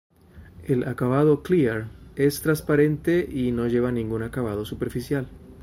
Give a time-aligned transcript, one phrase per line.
[0.63, 5.27] El acabado Clear es transparente y no lleva ningún acabado superficial.